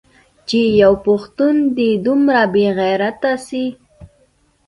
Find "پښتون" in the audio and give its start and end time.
1.05-1.55